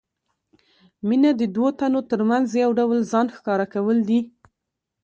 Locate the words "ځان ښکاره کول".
3.11-3.97